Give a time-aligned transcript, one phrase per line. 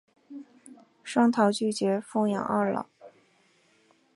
[1.03, 2.87] 双桃拒绝奉养二老。